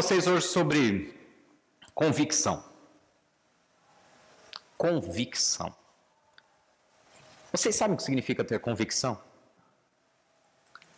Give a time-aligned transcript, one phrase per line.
[0.00, 1.12] vocês hoje sobre
[1.92, 2.64] convicção.
[4.76, 5.74] Convicção.
[7.50, 9.20] Vocês sabem o que significa ter convicção?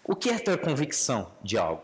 [0.04, 1.82] O que é ter convicção de algo?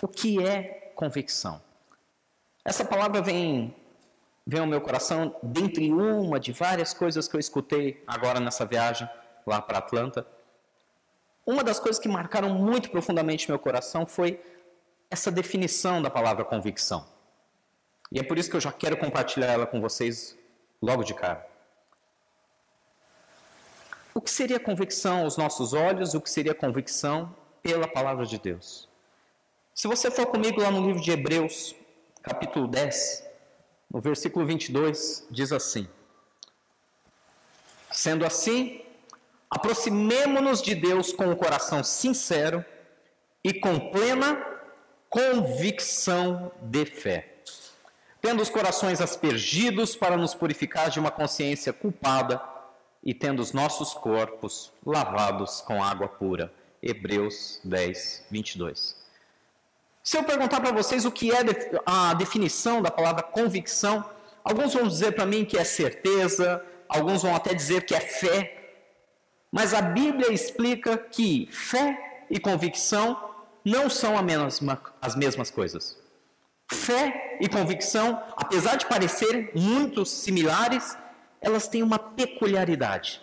[0.00, 1.60] O que é convicção?
[2.64, 3.76] Essa palavra vem,
[4.46, 9.06] vem ao meu coração dentre uma de várias coisas que eu escutei agora nessa viagem
[9.46, 10.26] lá para Atlanta.
[11.44, 14.40] Uma das coisas que marcaram muito profundamente meu coração foi
[15.14, 17.06] essa definição da palavra convicção.
[18.10, 20.36] E é por isso que eu já quero compartilhar ela com vocês
[20.82, 21.46] logo de cara.
[24.12, 26.14] O que seria convicção aos nossos olhos?
[26.14, 28.88] O que seria convicção pela palavra de Deus?
[29.72, 31.74] Se você for comigo lá no livro de Hebreus,
[32.22, 33.24] capítulo 10,
[33.92, 35.88] no versículo 22, diz assim:
[37.90, 38.84] Sendo assim,
[39.48, 42.64] aproximemo-nos de Deus com o coração sincero
[43.44, 44.53] e com plena
[45.14, 47.36] convicção de fé,
[48.20, 52.42] tendo os corações aspergidos para nos purificar de uma consciência culpada
[53.00, 56.52] e tendo os nossos corpos lavados com água pura.
[56.82, 58.96] Hebreus 10, 22.
[60.02, 61.42] Se eu perguntar para vocês o que é
[61.86, 64.04] a definição da palavra convicção,
[64.42, 68.80] alguns vão dizer para mim que é certeza, alguns vão até dizer que é fé,
[69.52, 73.33] mas a Bíblia explica que fé e convicção
[73.64, 75.98] não são mesma, as mesmas coisas.
[76.70, 80.96] Fé e convicção, apesar de parecerem muito similares,
[81.40, 83.20] elas têm uma peculiaridade.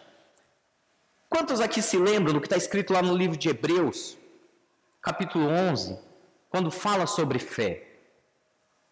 [1.29, 4.17] Quantos aqui se lembram do que está escrito lá no livro de Hebreus,
[5.01, 6.11] capítulo 11?
[6.51, 7.87] quando fala sobre fé?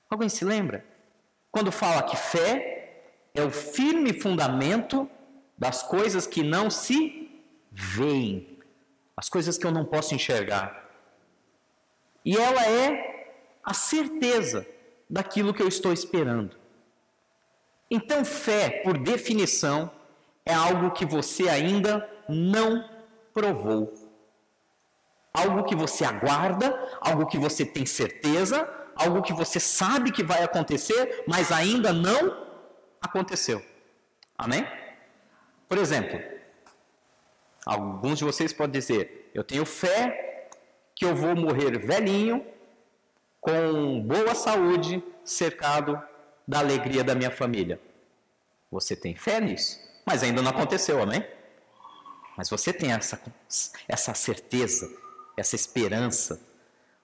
[0.10, 0.84] Alguém se lembra?
[1.52, 3.04] Quando fala que fé
[3.36, 5.08] é o firme fundamento
[5.58, 7.30] das coisas que não se
[7.70, 8.58] veem,
[9.16, 10.89] as coisas que eu não posso enxergar.
[12.24, 14.66] E ela é a certeza
[15.10, 16.56] daquilo que eu estou esperando.
[17.90, 19.92] Então, fé, por definição,
[20.46, 22.88] é algo que você ainda não
[23.34, 24.10] provou
[25.34, 30.44] algo que você aguarda, algo que você tem certeza, algo que você sabe que vai
[30.44, 32.48] acontecer, mas ainda não
[33.02, 33.64] aconteceu.
[34.38, 34.68] Amém?
[35.68, 36.20] Por exemplo,
[37.66, 40.29] alguns de vocês podem dizer: Eu tenho fé
[41.00, 42.46] que eu vou morrer velhinho,
[43.40, 45.98] com boa saúde, cercado
[46.46, 47.80] da alegria da minha família.
[48.70, 51.26] Você tem fé nisso, mas ainda não aconteceu, amém?
[52.36, 53.18] Mas você tem essa,
[53.88, 54.94] essa certeza,
[55.38, 56.42] essa esperança.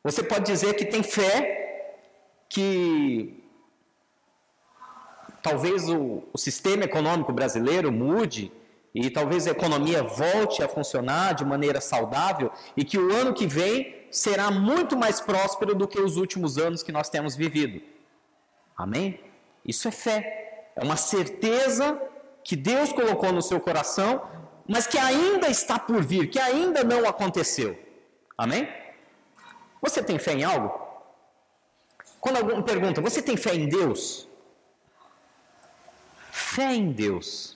[0.03, 2.01] Você pode dizer que tem fé
[2.50, 3.41] que
[5.41, 8.51] talvez o, o sistema econômico brasileiro mude
[8.95, 13.45] e talvez a economia volte a funcionar de maneira saudável e que o ano que
[13.45, 17.81] vem será muito mais próspero do que os últimos anos que nós temos vivido.
[18.78, 19.19] Amém?
[19.66, 20.69] Isso é fé.
[20.78, 22.01] É uma certeza
[22.41, 24.25] que Deus colocou no seu coração,
[24.66, 27.77] mas que ainda está por vir, que ainda não aconteceu.
[28.38, 28.66] Amém?
[29.81, 30.73] Você tem fé em algo?
[32.22, 34.25] Quando alguém pergunta, você tem fé em Deus?
[36.31, 37.54] Fé em Deus.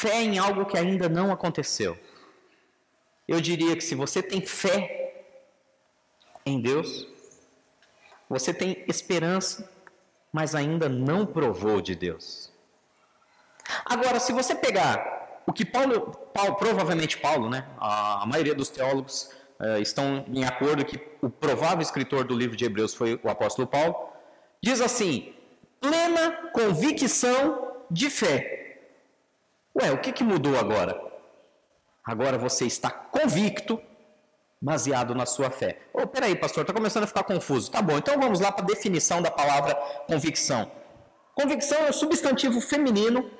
[0.00, 1.94] Fé em algo que ainda não aconteceu.
[3.28, 4.78] Eu diria que se você tem fé
[6.46, 7.06] em Deus,
[8.26, 9.70] você tem esperança,
[10.32, 12.50] mas ainda não provou de Deus.
[13.84, 19.30] Agora, se você pegar o que Paulo, Paulo, provavelmente Paulo, né, a, maioria dos teólogos
[19.60, 23.68] uh, estão em acordo que o provável escritor do livro de Hebreus foi o apóstolo
[23.68, 23.94] Paulo,
[24.62, 25.34] diz assim:
[25.78, 28.59] plena convicção de fé.
[29.80, 31.00] Ué, o que, que mudou agora?
[32.04, 33.80] Agora você está convicto,
[34.60, 35.78] baseado na sua fé.
[35.92, 37.70] Oh, peraí, pastor, está começando a ficar confuso.
[37.70, 39.74] Tá bom, então vamos lá para a definição da palavra
[40.06, 40.70] convicção.
[41.34, 43.30] Convicção é um substantivo feminino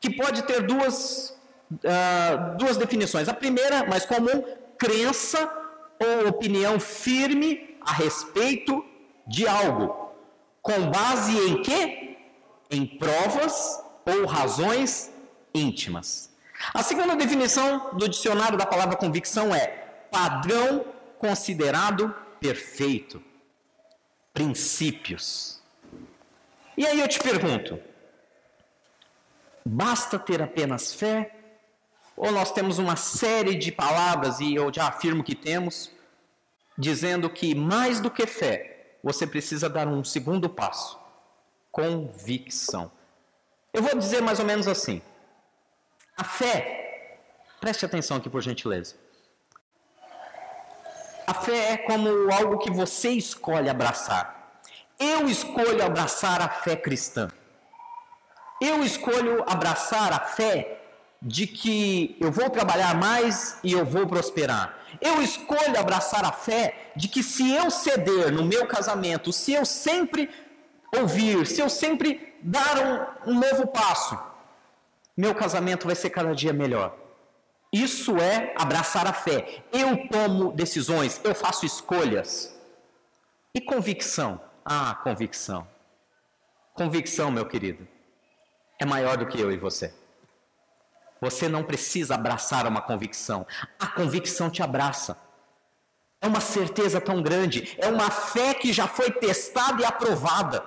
[0.00, 1.36] que pode ter duas,
[1.70, 3.28] uh, duas definições.
[3.28, 4.44] A primeira, mais comum,
[4.78, 5.50] crença
[5.98, 8.84] ou opinião firme a respeito
[9.26, 10.12] de algo.
[10.60, 12.16] Com base em quê?
[12.70, 15.12] Em provas ou razões
[15.54, 16.30] íntimas.
[16.72, 19.66] A segunda definição do dicionário da palavra convicção é
[20.10, 20.84] padrão
[21.18, 23.22] considerado perfeito.
[24.32, 25.60] Princípios.
[26.76, 27.78] E aí eu te pergunto,
[29.64, 31.34] Basta ter apenas fé?
[32.16, 35.90] Ou nós temos uma série de palavras, e eu já afirmo que temos,
[36.76, 40.98] dizendo que mais do que fé, você precisa dar um segundo passo:
[41.70, 42.90] convicção.
[43.72, 45.00] Eu vou dizer mais ou menos assim:
[46.16, 47.18] a fé,
[47.60, 48.94] preste atenção aqui por gentileza.
[51.26, 54.60] A fé é como algo que você escolhe abraçar.
[54.98, 57.28] Eu escolho abraçar a fé cristã.
[58.60, 60.80] Eu escolho abraçar a fé
[61.20, 64.78] de que eu vou trabalhar mais e eu vou prosperar.
[65.00, 69.64] Eu escolho abraçar a fé de que se eu ceder no meu casamento, se eu
[69.64, 70.28] sempre
[70.94, 74.18] ouvir, se eu sempre dar um, um novo passo,
[75.16, 76.96] meu casamento vai ser cada dia melhor.
[77.72, 79.64] Isso é abraçar a fé.
[79.72, 82.54] Eu tomo decisões, eu faço escolhas.
[83.54, 84.40] E convicção?
[84.64, 85.66] Ah, convicção.
[86.74, 87.86] Convicção, meu querido,
[88.78, 89.94] é maior do que eu e você.
[91.20, 93.46] Você não precisa abraçar uma convicção.
[93.78, 95.16] A convicção te abraça.
[96.20, 100.64] É uma certeza tão grande, é uma fé que já foi testada e aprovada.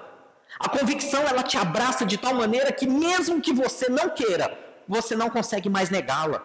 [0.60, 4.58] A convicção ela te abraça de tal maneira que mesmo que você não queira,
[4.88, 6.44] você não consegue mais negá-la.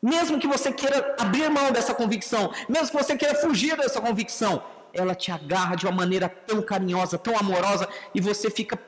[0.00, 4.64] Mesmo que você queira abrir mão dessa convicção, mesmo que você queira fugir dessa convicção,
[4.92, 8.78] ela te agarra de uma maneira tão carinhosa, tão amorosa e você fica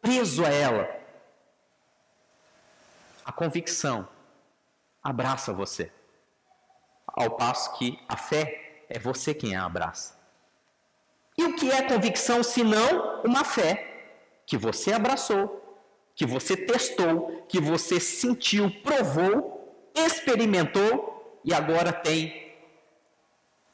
[0.00, 0.88] preso a ela.
[3.24, 4.08] A convicção
[5.02, 5.92] abraça você,
[7.06, 10.21] ao passo que a fé é você quem a abraça.
[11.36, 13.88] E o que é convicção se não uma fé
[14.46, 15.58] que você abraçou,
[16.14, 22.54] que você testou, que você sentiu, provou, experimentou e agora tem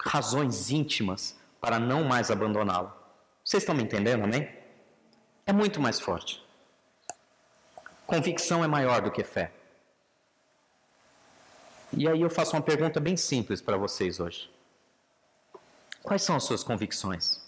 [0.00, 2.96] razões íntimas para não mais abandoná-la?
[3.44, 4.49] Vocês estão me entendendo, amém?
[5.44, 6.44] É muito mais forte.
[8.06, 9.52] Convicção é maior do que fé.
[11.93, 14.50] E aí eu faço uma pergunta bem simples para vocês hoje.
[16.02, 17.47] Quais são as suas convicções?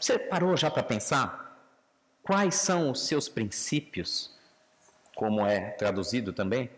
[0.00, 1.60] Você parou já para pensar?
[2.22, 4.30] Quais são os seus princípios?
[5.14, 6.70] Como é traduzido também?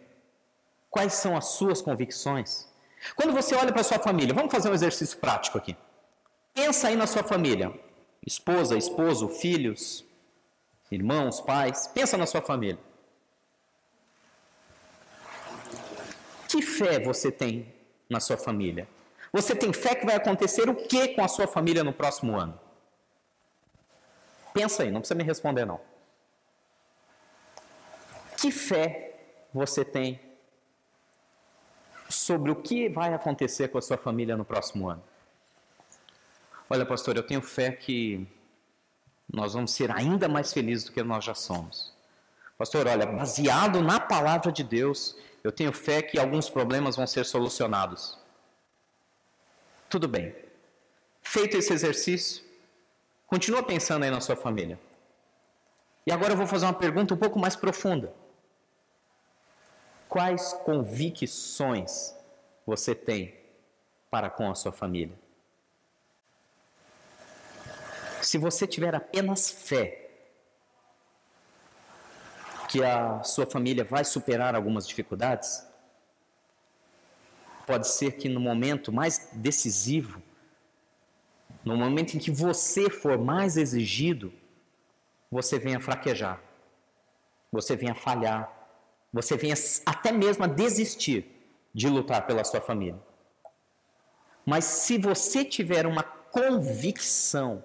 [0.88, 2.68] Quais são as suas convicções?
[3.14, 5.76] Quando você olha para sua família, vamos fazer um exercício prático aqui.
[6.54, 7.72] Pensa aí na sua família:
[8.26, 10.04] esposa, esposo, filhos,
[10.90, 12.78] irmãos, pais, pensa na sua família.
[16.48, 17.72] Que fé você tem
[18.08, 18.88] na sua família?
[19.32, 22.58] Você tem fé que vai acontecer o que com a sua família no próximo ano?
[24.52, 25.80] Pensa aí, não precisa me responder não.
[28.36, 29.14] Que fé
[29.52, 30.20] você tem
[32.08, 35.02] sobre o que vai acontecer com a sua família no próximo ano?
[36.68, 38.26] Olha, pastor, eu tenho fé que
[39.32, 41.92] nós vamos ser ainda mais felizes do que nós já somos.
[42.56, 47.24] Pastor, olha, baseado na palavra de Deus, eu tenho fé que alguns problemas vão ser
[47.24, 48.18] solucionados.
[49.88, 50.34] Tudo bem.
[51.22, 52.44] Feito esse exercício,
[53.30, 54.78] continua pensando aí na sua família.
[56.04, 58.12] E agora eu vou fazer uma pergunta um pouco mais profunda.
[60.08, 62.12] Quais convicções
[62.66, 63.38] você tem
[64.10, 65.16] para com a sua família?
[68.20, 70.10] Se você tiver apenas fé
[72.68, 75.64] que a sua família vai superar algumas dificuldades,
[77.64, 80.20] pode ser que no momento mais decisivo,
[81.64, 84.32] no momento em que você for mais exigido,
[85.30, 86.40] você venha fraquejar,
[87.52, 88.50] você venha falhar,
[89.12, 91.26] você venha até mesmo a desistir
[91.74, 93.00] de lutar pela sua família.
[94.44, 97.64] Mas se você tiver uma convicção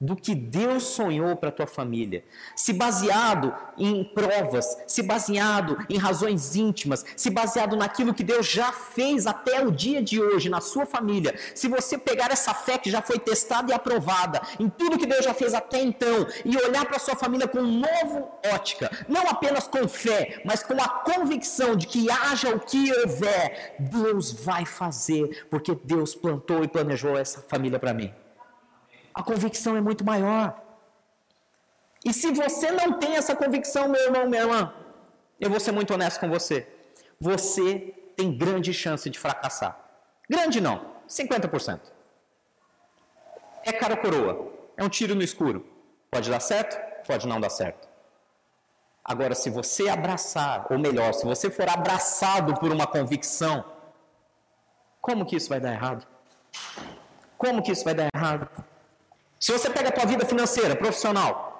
[0.00, 2.24] do que Deus sonhou para a tua família,
[2.56, 8.72] se baseado em provas, se baseado em razões íntimas, se baseado naquilo que Deus já
[8.72, 12.90] fez até o dia de hoje na sua família, se você pegar essa fé que
[12.90, 16.86] já foi testada e aprovada em tudo que Deus já fez até então e olhar
[16.86, 21.76] para sua família com um novo ótica, não apenas com fé, mas com a convicção
[21.76, 27.42] de que haja o que houver, Deus vai fazer, porque Deus plantou e planejou essa
[27.42, 28.10] família para mim
[29.20, 30.60] a convicção é muito maior.
[32.04, 34.74] E se você não tem essa convicção, meu irmão, minha irmã,
[35.38, 36.66] eu vou ser muito honesto com você.
[37.20, 39.78] Você tem grande chance de fracassar.
[40.28, 41.80] Grande não, 50%.
[43.62, 45.66] É cara coroa, é um tiro no escuro.
[46.10, 46.74] Pode dar certo,
[47.06, 47.88] pode não dar certo.
[49.04, 53.64] Agora, se você abraçar, ou melhor, se você for abraçado por uma convicção,
[55.00, 56.06] como que isso vai dar errado?
[57.36, 58.48] Como que isso vai dar errado?
[59.40, 61.50] Se você pega a tua vida financeira, profissional,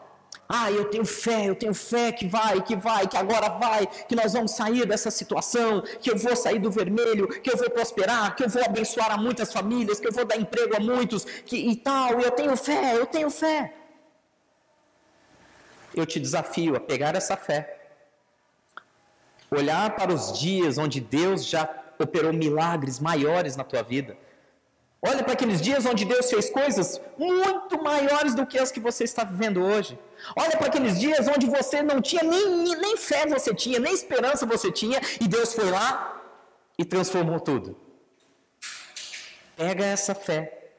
[0.47, 4.15] ah, eu tenho fé, eu tenho fé que vai, que vai, que agora vai, que
[4.15, 8.37] nós vamos sair dessa situação, que eu vou sair do vermelho, que eu vou prosperar,
[8.37, 11.57] que eu vou abençoar a muitas famílias, que eu vou dar emprego a muitos, que
[11.57, 13.73] e tal, eu tenho fé, eu tenho fé.
[15.95, 17.79] Eu te desafio a pegar essa fé,
[19.51, 21.69] olhar para os dias onde Deus já
[21.99, 24.17] operou milagres maiores na tua vida.
[25.03, 29.05] Olha para aqueles dias onde Deus fez coisas muito maiores do que as que você
[29.05, 29.99] está vivendo hoje.
[30.37, 34.45] Olha para aqueles dias onde você não tinha nem, nem fé você tinha, nem esperança
[34.45, 36.21] você tinha, e Deus foi lá
[36.79, 37.79] e transformou tudo.
[39.57, 40.73] Pega essa fé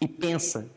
[0.00, 0.68] e pensa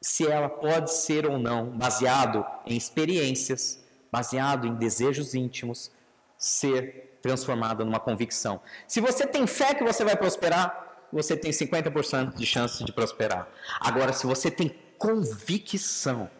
[0.00, 5.90] se ela pode ser ou não, baseado em experiências, baseado em desejos íntimos,
[6.36, 8.60] ser transformada numa convicção.
[8.86, 13.48] Se você tem fé que você vai prosperar, você tem 50% de chance de prosperar.
[13.80, 16.30] Agora, se você tem convicção,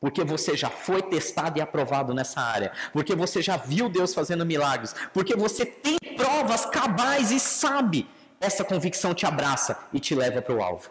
[0.00, 4.46] porque você já foi testado e aprovado nessa área, porque você já viu Deus fazendo
[4.46, 8.08] milagres, porque você tem provas cabais e sabe,
[8.40, 10.90] essa convicção te abraça e te leva para o alvo.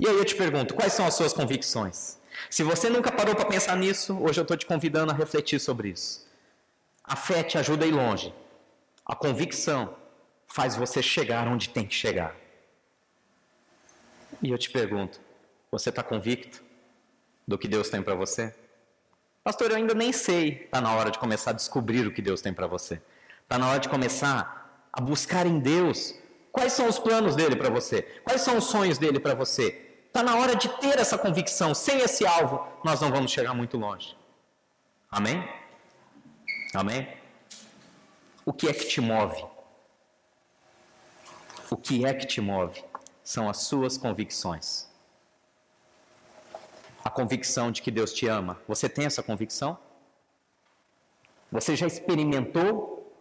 [0.00, 2.18] E aí eu te pergunto, quais são as suas convicções?
[2.50, 5.90] Se você nunca parou para pensar nisso, hoje eu estou te convidando a refletir sobre
[5.90, 6.26] isso.
[7.02, 8.34] A fé te ajuda a ir longe.
[9.04, 9.94] A convicção
[10.48, 12.34] faz você chegar onde tem que chegar.
[14.42, 15.20] E eu te pergunto,
[15.70, 16.62] você está convicto
[17.46, 18.54] do que Deus tem para você?
[19.44, 20.64] Pastor, eu ainda nem sei.
[20.64, 23.00] Está na hora de começar a descobrir o que Deus tem para você.
[23.42, 26.14] Está na hora de começar a buscar em Deus
[26.50, 30.22] quais são os planos dele para você, quais são os sonhos dele para você, Está
[30.22, 31.74] na hora de ter essa convicção.
[31.74, 34.16] Sem esse alvo, nós não vamos chegar muito longe.
[35.10, 35.46] Amém?
[36.74, 37.06] Amém?
[38.44, 39.44] O que é que te move?
[41.70, 42.82] O que é que te move?
[43.22, 44.88] São as suas convicções.
[47.04, 48.60] A convicção de que Deus te ama.
[48.66, 49.78] Você tem essa convicção?
[51.50, 53.12] Você já experimentou?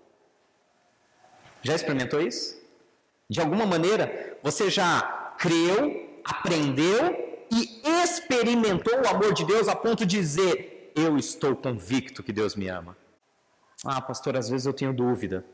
[1.61, 2.57] Já experimentou isso?
[3.29, 5.01] De alguma maneira, você já
[5.37, 12.21] creu aprendeu e experimentou o amor de Deus a ponto de dizer: Eu estou convicto
[12.21, 12.97] que Deus me ama.
[13.85, 15.45] Ah, pastor, às vezes eu tenho dúvida.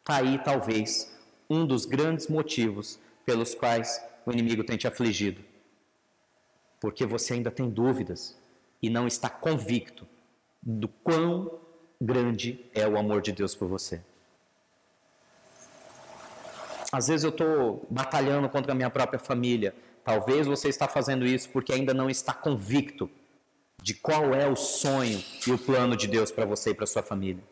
[0.00, 1.14] Está aí, talvez,
[1.52, 5.42] um dos grandes motivos pelos quais o inimigo tem te afligido.
[6.80, 8.36] Porque você ainda tem dúvidas
[8.82, 10.06] e não está convicto
[10.62, 11.60] do quão
[12.00, 14.00] grande é o amor de Deus por você.
[16.90, 21.48] Às vezes eu estou batalhando contra a minha própria família, Talvez você está fazendo isso
[21.50, 23.08] porque ainda não está convicto
[23.80, 27.02] de qual é o sonho e o plano de Deus para você e para sua
[27.02, 27.42] família.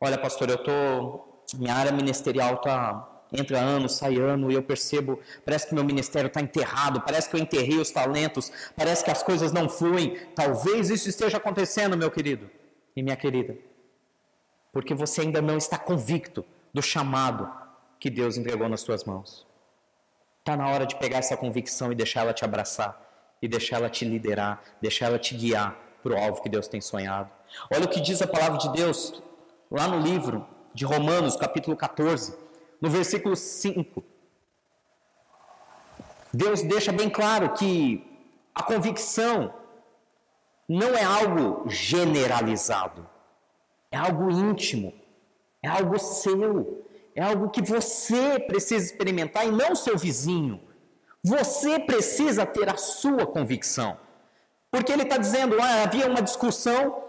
[0.00, 5.18] Olha, pastor, eu tô minha área ministerial tá entra ano, sai ano e eu percebo,
[5.44, 9.22] parece que meu ministério está enterrado, parece que eu enterrei os talentos, parece que as
[9.22, 10.16] coisas não fluem.
[10.34, 12.50] Talvez isso esteja acontecendo, meu querido
[12.94, 13.56] e minha querida,
[14.72, 17.50] porque você ainda não está convicto do chamado
[17.98, 19.46] que Deus entregou nas suas mãos.
[20.40, 23.00] Está na hora de pegar essa convicção e deixar ela te abraçar,
[23.40, 26.80] e deixar ela te liderar, deixar ela te guiar para o alvo que Deus tem
[26.80, 27.30] sonhado.
[27.72, 29.22] Olha o que diz a palavra de Deus
[29.70, 32.36] lá no livro de Romanos, capítulo 14,
[32.82, 34.02] no versículo 5.
[36.34, 38.04] Deus deixa bem claro que
[38.52, 39.54] a convicção
[40.68, 43.08] não é algo generalizado,
[43.90, 44.92] é algo íntimo,
[45.62, 46.84] é algo seu,
[47.14, 50.60] é algo que você precisa experimentar e não seu vizinho.
[51.22, 53.96] Você precisa ter a sua convicção.
[54.72, 57.04] Porque ele está dizendo, ah, havia uma discussão,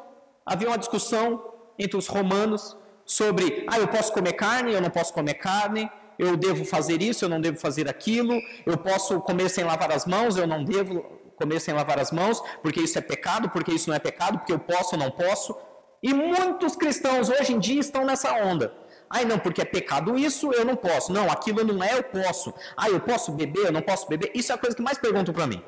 [0.46, 5.14] havia uma discussão entre os romanos sobre, ah, eu posso comer carne, eu não posso
[5.14, 9.64] comer carne, eu devo fazer isso, eu não devo fazer aquilo, eu posso comer sem
[9.64, 11.02] lavar as mãos, eu não devo
[11.36, 14.54] comer sem lavar as mãos, porque isso é pecado, porque isso não é pecado, porque
[14.54, 15.56] eu posso ou não posso.
[16.02, 18.74] E muitos cristãos hoje em dia estão nessa onda.
[19.10, 21.14] Ai, não, porque é pecado isso, eu não posso.
[21.14, 22.54] Não, aquilo não é, eu posso.
[22.76, 24.32] Ah, eu posso beber, eu não posso beber.
[24.34, 25.62] Isso é a coisa que mais perguntam para mim.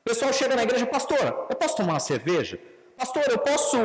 [0.00, 2.58] O pessoal chega na igreja, pastor, eu posso tomar uma cerveja?
[3.00, 3.78] Pastor, eu posso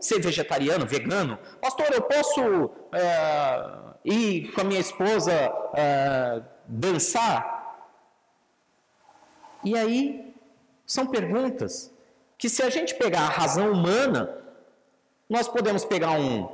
[0.00, 1.38] ser vegetariano, vegano?
[1.60, 5.32] Pastor, eu posso é, ir com a minha esposa
[5.74, 7.76] é, dançar?
[9.62, 10.34] E aí,
[10.86, 11.92] são perguntas
[12.38, 14.34] que, se a gente pegar a razão humana,
[15.28, 16.48] nós podemos pegar um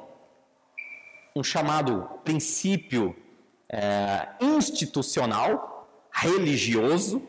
[1.37, 3.15] um chamado princípio
[3.69, 7.23] é, institucional, religioso.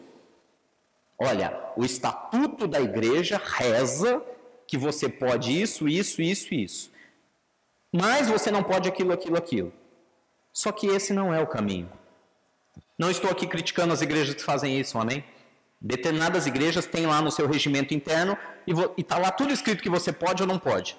[1.20, 4.24] Olha, o estatuto da igreja reza
[4.72, 6.92] que você pode isso, isso, isso, isso.
[7.92, 9.74] Mas você não pode aquilo, aquilo, aquilo.
[10.54, 11.92] Só que esse não é o caminho.
[12.98, 15.26] Não estou aqui criticando as igrejas que fazem isso, amém?
[15.82, 20.14] Determinadas igrejas têm lá no seu regimento interno e está lá tudo escrito que você
[20.14, 20.98] pode ou não pode.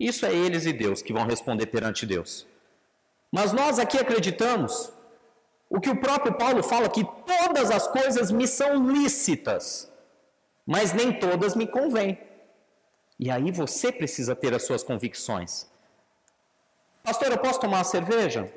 [0.00, 2.44] Isso é eles e Deus que vão responder perante Deus.
[3.30, 4.90] Mas nós aqui acreditamos
[5.70, 9.88] o que o próprio Paulo fala que todas as coisas me são lícitas,
[10.66, 12.25] mas nem todas me convêm.
[13.18, 15.66] E aí você precisa ter as suas convicções.
[17.02, 18.52] Pastor, eu posso tomar uma cerveja?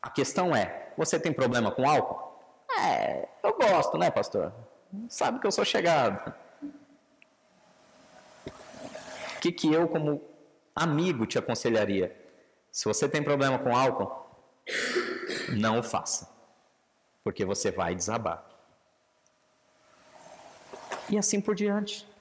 [0.00, 2.32] A questão é: você tem problema com álcool?
[2.78, 4.52] É, eu gosto, né, pastor?
[5.08, 6.34] Sabe que eu sou chegado.
[8.46, 10.22] O que, que eu, como
[10.74, 12.16] amigo, te aconselharia?
[12.70, 14.26] Se você tem problema com álcool,
[15.50, 16.28] não o faça,
[17.22, 18.44] porque você vai desabar.
[21.10, 22.11] E assim por diante.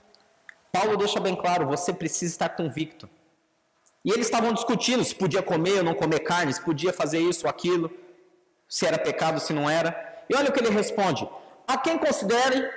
[0.72, 3.10] Paulo deixa bem claro: você precisa estar convicto.
[4.04, 7.46] E eles estavam discutindo se podia comer ou não comer carne, se podia fazer isso
[7.46, 7.92] ou aquilo,
[8.68, 10.24] se era pecado, se não era.
[10.30, 11.28] E olha o que ele responde:
[11.68, 12.70] a quem considere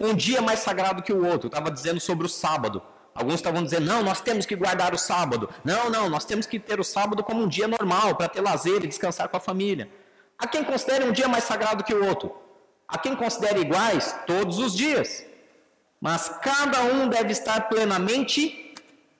[0.00, 1.48] um dia mais sagrado que o outro.
[1.48, 2.82] Estava dizendo sobre o sábado.
[3.14, 5.50] Alguns estavam dizendo, não, nós temos que guardar o sábado.
[5.64, 8.84] Não, não, nós temos que ter o sábado como um dia normal, para ter lazer
[8.84, 9.90] e descansar com a família.
[10.38, 12.32] A quem considere um dia mais sagrado que o outro.
[12.86, 15.24] A quem considere iguais, todos os dias.
[16.00, 18.74] Mas cada um deve estar plenamente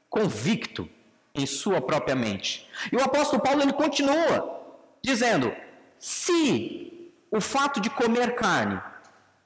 [0.08, 0.88] convicto
[1.35, 2.68] em sua própria mente.
[2.92, 4.62] E o apóstolo Paulo ele continua
[5.02, 5.54] dizendo:
[5.99, 8.80] se o fato de comer carne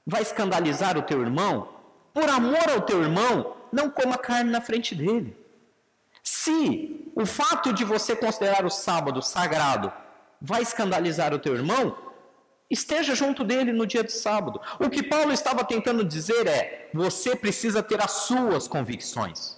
[0.06, 1.68] vai escandalizar o teu irmão,
[2.12, 5.36] por amor ao teu irmão, não coma carne na frente dele.
[6.22, 9.92] Se o fato de você considerar o sábado sagrado
[10.40, 11.96] vai escandalizar o teu irmão,
[12.72, 14.60] esteja junto dele no dia de sábado.
[14.80, 19.56] O que Paulo estava tentando dizer é: você precisa ter as suas convicções,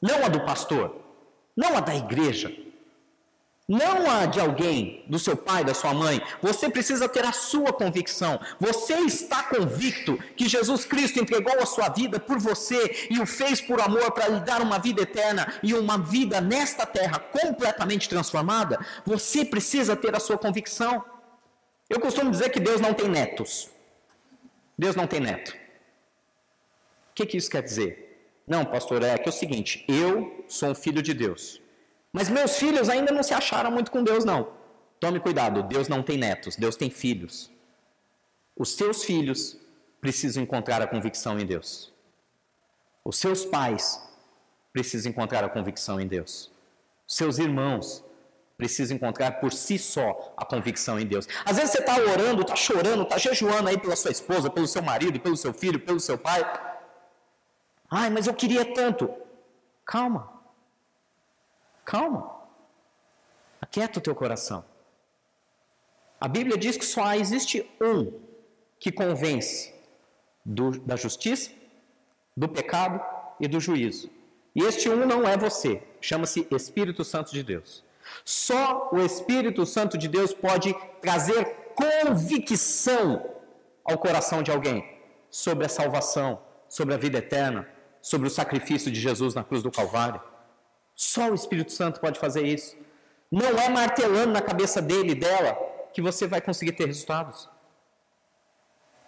[0.00, 0.96] não a do pastor,
[1.56, 2.50] não a da igreja,
[3.68, 6.20] não a de alguém, do seu pai, da sua mãe.
[6.42, 8.40] Você precisa ter a sua convicção.
[8.58, 13.60] Você está convicto que Jesus Cristo entregou a sua vida por você e o fez
[13.60, 18.84] por amor para lhe dar uma vida eterna e uma vida nesta terra completamente transformada?
[19.04, 21.04] Você precisa ter a sua convicção.
[21.90, 23.68] Eu costumo dizer que Deus não tem netos.
[24.78, 25.50] Deus não tem neto.
[27.10, 28.42] O que, que isso quer dizer?
[28.46, 31.60] Não, pastor, é que é o seguinte: eu sou um filho de Deus.
[32.12, 34.52] Mas meus filhos ainda não se acharam muito com Deus, não.
[35.00, 37.50] Tome cuidado, Deus não tem netos, Deus tem filhos.
[38.56, 39.56] Os seus filhos
[40.00, 41.92] precisam encontrar a convicção em Deus.
[43.04, 44.00] Os seus pais
[44.72, 46.50] precisam encontrar a convicção em Deus.
[47.08, 48.04] Os seus irmãos
[48.60, 51.26] precisam encontrar por si só a convicção em Deus.
[51.46, 54.82] Às vezes você está orando, está chorando, está jejuando aí pela sua esposa, pelo seu
[54.82, 56.42] marido, pelo seu filho, pelo seu pai.
[57.90, 59.10] Ai, mas eu queria tanto.
[59.86, 60.30] Calma.
[61.86, 62.30] Calma.
[63.62, 64.62] Aquieta o teu coração.
[66.20, 68.12] A Bíblia diz que só existe um
[68.78, 69.74] que convence
[70.44, 71.50] do, da justiça,
[72.36, 73.00] do pecado
[73.40, 74.10] e do juízo.
[74.54, 77.82] E este um não é você, chama-se Espírito Santo de Deus.
[78.24, 83.24] Só o Espírito Santo de Deus pode trazer convicção
[83.84, 84.98] ao coração de alguém
[85.30, 87.68] sobre a salvação, sobre a vida eterna,
[88.00, 90.20] sobre o sacrifício de Jesus na cruz do Calvário.
[90.94, 92.76] Só o Espírito Santo pode fazer isso.
[93.30, 95.54] Não é martelando na cabeça dele e dela
[95.92, 97.48] que você vai conseguir ter resultados.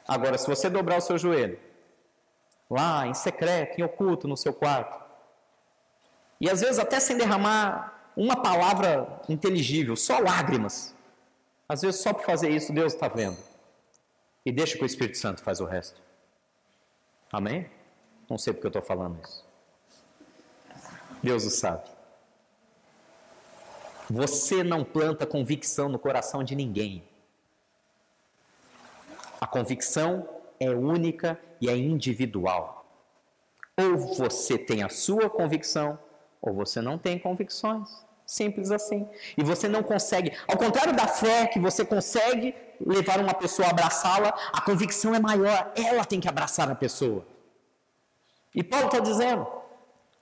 [0.07, 1.59] Agora, se você dobrar o seu joelho,
[2.71, 5.01] lá em secreto, em oculto, no seu quarto,
[6.41, 10.95] e às vezes até sem derramar uma palavra inteligível, só lágrimas,
[11.69, 13.39] às vezes só por fazer isso Deus está vendo.
[14.45, 16.01] E deixa que o Espírito Santo faz o resto.
[17.31, 17.71] Amém?
[18.29, 19.45] Não sei porque eu estou falando isso.
[21.23, 21.89] Deus o sabe.
[24.11, 27.03] Você não planta convicção no coração de ninguém.
[29.41, 30.29] A convicção
[30.61, 32.85] é única e é individual.
[33.77, 35.99] Ou você tem a sua convicção,
[36.43, 37.89] ou você não tem convicções.
[38.27, 39.09] Simples assim.
[39.37, 43.71] E você não consegue, ao contrário da fé, que você consegue levar uma pessoa a
[43.71, 47.25] abraçá-la, a convicção é maior, ela tem que abraçar a pessoa.
[48.55, 49.47] E Paulo está dizendo: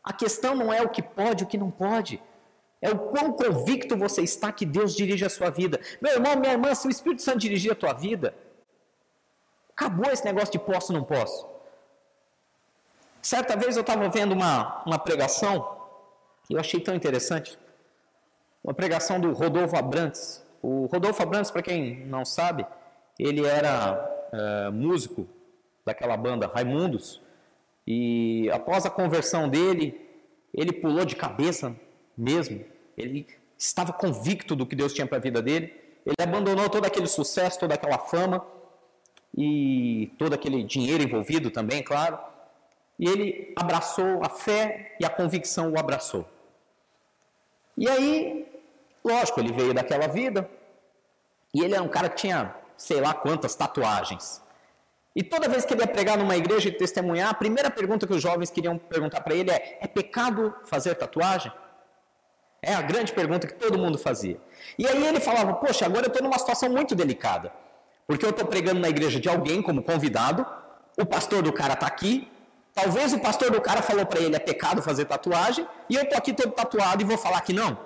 [0.03, 2.23] a questão não é o que pode, o que não pode.
[2.83, 5.79] É o quão convicto você está que Deus dirige a sua vida.
[6.01, 8.35] Meu irmão, minha irmã, se o Espírito Santo dirigir a tua vida,
[9.77, 11.47] acabou esse negócio de posso não posso.
[13.21, 15.80] Certa vez eu estava vendo uma, uma pregação,
[16.55, 17.59] eu achei tão interessante.
[18.63, 20.45] Uma pregação do Rodolfo Abrantes.
[20.63, 22.67] O Rodolfo Abrantes, para quem não sabe,
[23.19, 25.27] ele era é, músico
[25.85, 27.21] daquela banda Raimundos.
[27.87, 30.01] E após a conversão dele,
[30.53, 31.75] ele pulou de cabeça
[32.17, 32.65] mesmo.
[32.97, 35.73] Ele estava convicto do que Deus tinha para a vida dele.
[36.05, 38.45] Ele abandonou todo aquele sucesso, toda aquela fama
[39.37, 42.19] e todo aquele dinheiro envolvido também, claro.
[42.99, 46.27] E ele abraçou a fé e a convicção o abraçou.
[47.81, 48.47] E aí,
[49.03, 50.47] lógico, ele veio daquela vida
[51.55, 54.43] e ele era um cara que tinha sei lá quantas tatuagens.
[55.17, 58.13] E toda vez que ele ia pregar numa igreja e testemunhar, a primeira pergunta que
[58.13, 61.51] os jovens queriam perguntar para ele é: é pecado fazer tatuagem?
[62.61, 64.39] É a grande pergunta que todo mundo fazia.
[64.79, 67.51] E aí ele falava: Poxa, agora eu estou numa situação muito delicada.
[68.07, 70.47] Porque eu estou pregando na igreja de alguém como convidado,
[71.01, 72.29] o pastor do cara está aqui,
[72.75, 76.19] talvez o pastor do cara falou para ele: é pecado fazer tatuagem, e eu estou
[76.19, 77.79] aqui todo tatuado e vou falar que não.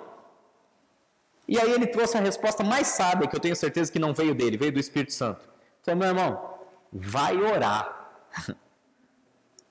[1.47, 4.33] E aí ele trouxe a resposta mais sábia, que eu tenho certeza que não veio
[4.33, 5.47] dele, veio do Espírito Santo.
[5.83, 6.59] Falou: Meu irmão,
[6.91, 8.09] vai orar.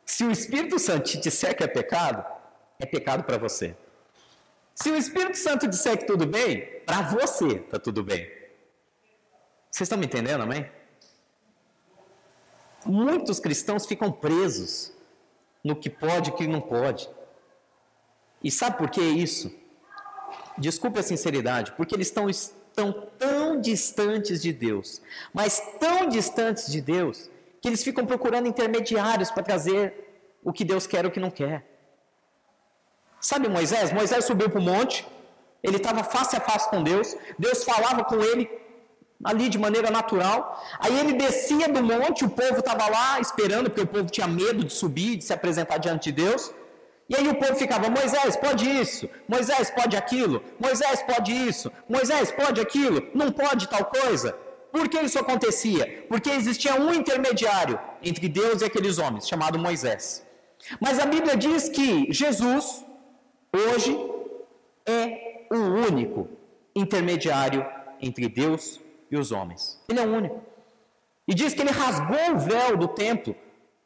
[0.06, 2.24] Se o Espírito Santo te disser que é pecado,
[2.78, 3.76] é pecado para você.
[4.74, 8.26] Se o Espírito Santo disser que tudo bem, para você está tudo bem.
[9.70, 10.70] Vocês estão me entendendo, amém?
[12.84, 14.93] Muitos cristãos ficam presos
[15.64, 17.08] no que pode e que não pode.
[18.42, 19.50] E sabe por que isso?
[20.58, 25.00] Desculpe a sinceridade, porque eles estão, estão tão distantes de Deus,
[25.32, 30.86] mas tão distantes de Deus, que eles ficam procurando intermediários para trazer o que Deus
[30.86, 31.64] quer ou o que não quer.
[33.18, 33.90] Sabe Moisés?
[33.90, 35.06] Moisés subiu para o monte,
[35.62, 38.50] ele estava face a face com Deus, Deus falava com ele
[39.24, 40.62] ali de maneira natural.
[40.78, 44.62] Aí ele descia do monte, o povo estava lá esperando, porque o povo tinha medo
[44.62, 46.52] de subir, de se apresentar diante de Deus.
[47.08, 52.30] E aí o povo ficava: Moisés, pode isso, Moisés, pode aquilo, Moisés, pode isso, Moisés,
[52.30, 54.36] pode aquilo, não pode tal coisa.
[54.70, 56.04] Por que isso acontecia?
[56.08, 60.26] Porque existia um intermediário entre Deus e aqueles homens, chamado Moisés.
[60.80, 62.84] Mas a Bíblia diz que Jesus,
[63.52, 63.96] hoje,
[64.86, 65.58] é o
[65.88, 66.28] único
[66.74, 67.64] intermediário
[68.00, 69.80] entre Deus e os homens.
[69.88, 70.42] Ele é o único.
[71.26, 73.34] E diz que ele rasgou o véu do templo,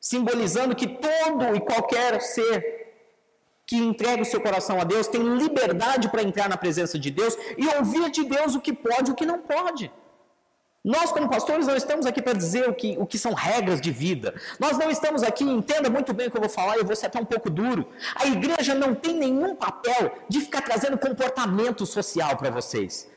[0.01, 2.79] simbolizando que todo e qualquer ser
[3.67, 7.37] que entrega o seu coração a Deus tem liberdade para entrar na presença de Deus
[7.57, 9.93] e ouvir de Deus o que pode e o que não pode.
[10.83, 13.91] Nós, como pastores, não estamos aqui para dizer o que, o que são regras de
[13.91, 14.35] vida.
[14.59, 17.07] Nós não estamos aqui, entenda muito bem o que eu vou falar, eu vou ser
[17.07, 17.87] até um pouco duro.
[18.15, 23.11] A igreja não tem nenhum papel de ficar trazendo comportamento social para vocês.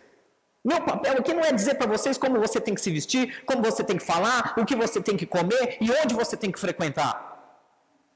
[0.64, 3.64] Meu papel aqui não é dizer para vocês como você tem que se vestir, como
[3.64, 6.60] você tem que falar, o que você tem que comer e onde você tem que
[6.60, 7.30] frequentar.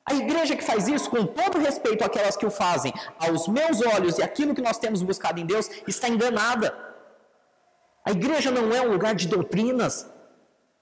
[0.08, 4.20] A igreja que faz isso, com todo respeito àquelas que o fazem, aos meus olhos
[4.20, 6.78] e aquilo que nós temos buscado em Deus, está enganada.
[8.06, 10.08] A igreja não é um lugar de doutrinas.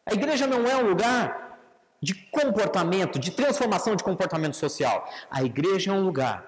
[0.06, 1.58] A igreja não é um lugar
[2.02, 5.10] de comportamento, de transformação de comportamento social.
[5.32, 6.46] A igreja é um lugar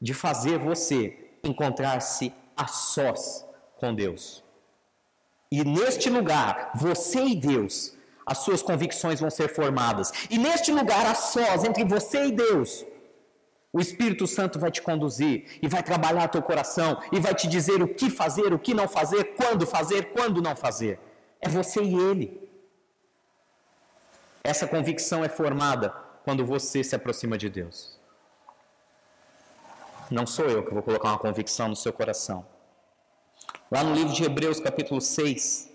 [0.00, 3.45] de fazer você encontrar-se a sós
[3.76, 4.44] com Deus.
[5.50, 10.12] E neste lugar, você e Deus, as suas convicções vão ser formadas.
[10.28, 12.84] E neste lugar, a sós, entre você e Deus,
[13.72, 17.82] o Espírito Santo vai te conduzir e vai trabalhar teu coração e vai te dizer
[17.82, 20.98] o que fazer, o que não fazer, quando fazer, quando não fazer.
[21.40, 22.40] É você e ele.
[24.42, 25.90] Essa convicção é formada
[26.24, 27.98] quando você se aproxima de Deus.
[30.10, 32.46] Não sou eu que vou colocar uma convicção no seu coração.
[33.68, 35.68] Lá no livro de Hebreus, capítulo 6.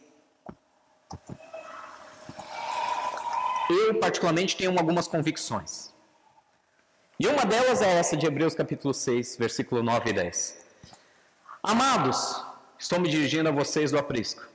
[3.69, 5.93] Eu, particularmente, tenho algumas convicções.
[7.19, 10.57] E uma delas é essa de Hebreus capítulo 6, versículo 9 e 10.
[11.61, 12.41] Amados,
[12.79, 14.47] estou me dirigindo a vocês do aprisco.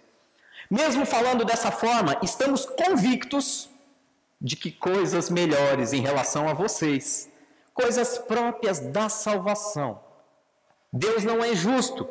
[0.71, 3.69] Mesmo falando dessa forma, estamos convictos
[4.41, 7.31] de que coisas melhores em relação a vocês,
[7.75, 10.01] coisas próprias da salvação.
[10.91, 12.09] Deus não é injusto.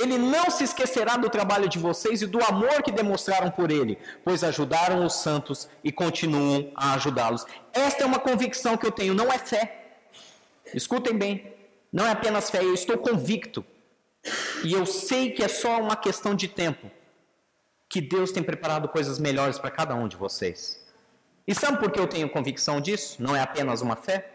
[0.00, 3.96] Ele não se esquecerá do trabalho de vocês e do amor que demonstraram por ele,
[4.24, 7.46] pois ajudaram os santos e continuam a ajudá-los.
[7.72, 9.98] Esta é uma convicção que eu tenho, não é fé.
[10.74, 11.54] Escutem bem,
[11.92, 13.64] não é apenas fé, eu estou convicto.
[14.64, 16.90] E eu sei que é só uma questão de tempo
[17.88, 20.82] que Deus tem preparado coisas melhores para cada um de vocês.
[21.46, 23.22] E sabe por que eu tenho convicção disso?
[23.22, 24.30] Não é apenas uma fé?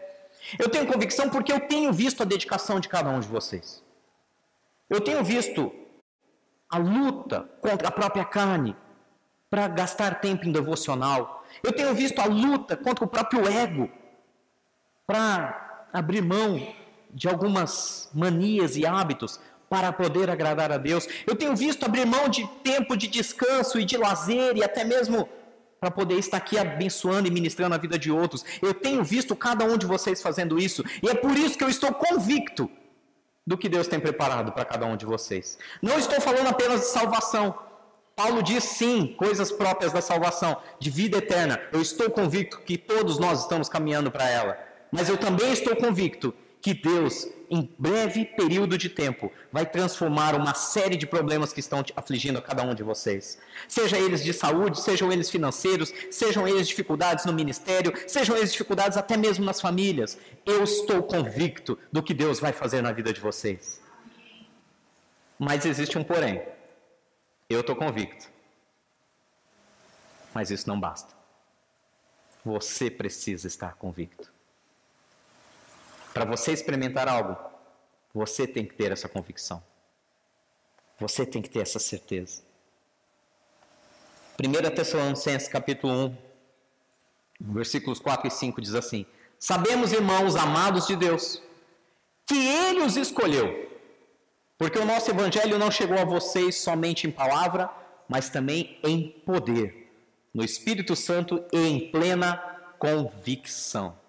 [0.58, 3.82] Eu tenho convicção porque eu tenho visto a dedicação de cada um de vocês.
[4.90, 5.72] Eu tenho visto
[6.68, 8.76] a luta contra a própria carne
[9.48, 11.44] para gastar tempo em devocional.
[11.62, 13.88] Eu tenho visto a luta contra o próprio ego
[15.06, 16.74] para abrir mão
[17.12, 21.06] de algumas manias e hábitos para poder agradar a Deus.
[21.24, 25.28] Eu tenho visto abrir mão de tempo de descanso e de lazer e até mesmo
[25.80, 28.44] para poder estar aqui abençoando e ministrando a vida de outros.
[28.60, 31.68] Eu tenho visto cada um de vocês fazendo isso e é por isso que eu
[31.68, 32.68] estou convicto
[33.50, 35.58] do que Deus tem preparado para cada um de vocês.
[35.82, 37.52] Não estou falando apenas de salvação.
[38.14, 41.60] Paulo diz sim, coisas próprias da salvação, de vida eterna.
[41.72, 44.56] Eu estou convicto que todos nós estamos caminhando para ela.
[44.92, 50.54] Mas eu também estou convicto que Deus, em breve período de tempo, vai transformar uma
[50.54, 53.38] série de problemas que estão afligindo a cada um de vocês.
[53.66, 58.98] Seja eles de saúde, sejam eles financeiros, sejam eles dificuldades no ministério, sejam eles dificuldades
[58.98, 60.18] até mesmo nas famílias.
[60.44, 63.80] Eu estou convicto do que Deus vai fazer na vida de vocês.
[65.38, 66.42] Mas existe um porém.
[67.48, 68.28] Eu estou convicto.
[70.34, 71.14] Mas isso não basta.
[72.44, 74.30] Você precisa estar convicto.
[76.12, 77.36] Para você experimentar algo,
[78.12, 79.62] você tem que ter essa convicção.
[80.98, 82.42] Você tem que ter essa certeza.
[84.38, 86.16] 1 Tessalonicenses capítulo 1,
[87.40, 89.06] versículos 4 e 5 diz assim:
[89.38, 91.42] Sabemos, irmãos amados de Deus,
[92.26, 93.70] que Ele os escolheu,
[94.58, 97.70] porque o nosso Evangelho não chegou a vocês somente em palavra,
[98.08, 99.92] mas também em poder,
[100.34, 102.36] no Espírito Santo e em plena
[102.78, 103.99] convicção.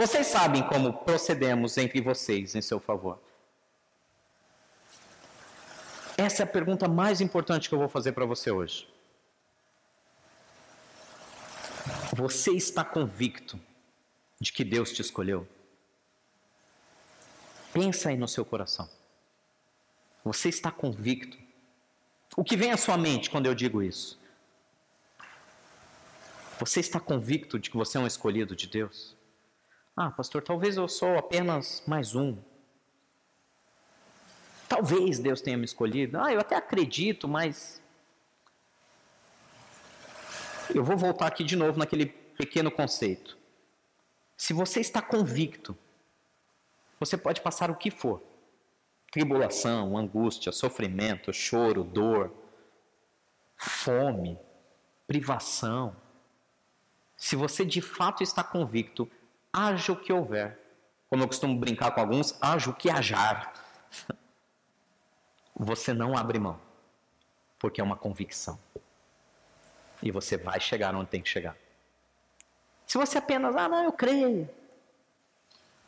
[0.00, 3.20] Vocês sabem como procedemos entre vocês em seu favor.
[6.16, 8.88] Essa é a pergunta mais importante que eu vou fazer para você hoje.
[12.14, 13.60] Você está convicto
[14.40, 15.46] de que Deus te escolheu?
[17.70, 18.88] Pensa aí no seu coração.
[20.24, 21.36] Você está convicto?
[22.34, 24.18] O que vem à sua mente quando eu digo isso?
[26.58, 29.19] Você está convicto de que você é um escolhido de Deus?
[29.96, 32.38] Ah, pastor, talvez eu sou apenas mais um.
[34.68, 36.18] Talvez Deus tenha me escolhido.
[36.18, 37.82] Ah, eu até acredito, mas.
[40.72, 43.36] Eu vou voltar aqui de novo naquele pequeno conceito.
[44.36, 45.76] Se você está convicto,
[46.98, 48.22] você pode passar o que for:
[49.10, 52.32] tribulação, angústia, sofrimento, choro, dor,
[53.56, 54.38] fome,
[55.06, 55.96] privação.
[57.16, 59.10] Se você de fato está convicto,
[59.52, 60.58] haja o que houver.
[61.08, 63.52] Como eu costumo brincar com alguns, haja o que hajar.
[65.54, 66.58] você não abre mão,
[67.58, 68.58] porque é uma convicção.
[70.02, 71.56] E você vai chegar onde tem que chegar.
[72.86, 74.48] Se você apenas, ah, não, eu creio.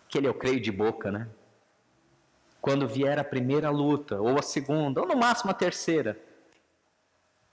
[0.06, 1.28] Aquele eu creio de boca, né?
[2.60, 6.20] Quando vier a primeira luta, ou a segunda, ou no máximo a terceira,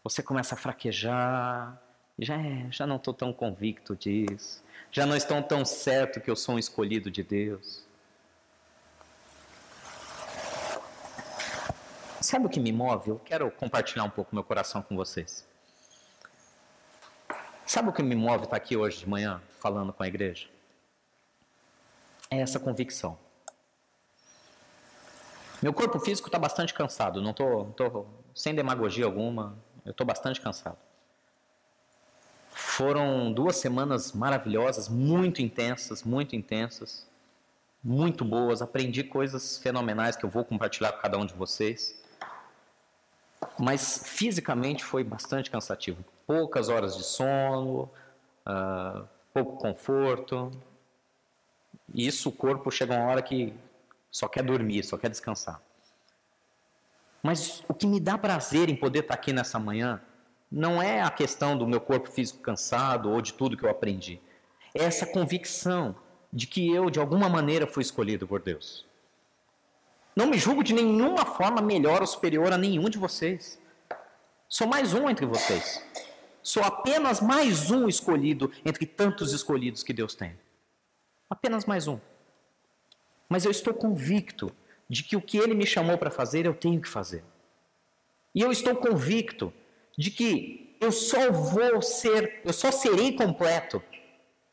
[0.03, 1.81] você começa a fraquejar,
[2.19, 6.35] já, é, já não estou tão convicto disso, já não estou tão certo que eu
[6.35, 7.83] sou um escolhido de Deus.
[12.21, 13.09] Sabe o que me move?
[13.09, 15.47] Eu quero compartilhar um pouco meu coração com vocês.
[17.65, 20.47] Sabe o que me move estar aqui hoje de manhã falando com a igreja?
[22.29, 23.17] É essa convicção.
[25.61, 30.77] Meu corpo físico está bastante cansado, não estou sem demagogia alguma, eu estou bastante cansado.
[32.79, 37.05] Foram duas semanas maravilhosas, muito intensas, muito intensas,
[37.83, 38.61] muito boas.
[38.61, 42.01] Aprendi coisas fenomenais que eu vou compartilhar com cada um de vocês.
[43.59, 46.05] Mas fisicamente foi bastante cansativo.
[46.25, 47.91] Poucas horas de sono,
[48.47, 50.49] uh, pouco conforto.
[51.93, 53.53] E isso o corpo chega uma hora que
[54.09, 55.61] só quer dormir, só quer descansar.
[57.21, 60.01] Mas o que me dá prazer em poder estar aqui nessa manhã
[60.51, 64.19] não é a questão do meu corpo físico cansado ou de tudo que eu aprendi.
[64.73, 65.95] É essa convicção
[66.31, 68.85] de que eu, de alguma maneira, fui escolhido por Deus.
[70.15, 73.59] Não me julgo de nenhuma forma melhor ou superior a nenhum de vocês.
[74.47, 75.83] Sou mais um entre vocês.
[76.41, 80.37] Sou apenas mais um escolhido entre tantos escolhidos que Deus tem.
[81.29, 81.99] Apenas mais um.
[83.27, 84.51] Mas eu estou convicto
[84.89, 87.23] de que o que Ele me chamou para fazer, eu tenho que fazer.
[88.33, 89.53] E eu estou convicto
[89.99, 93.83] de que eu só vou ser, eu só serei completo,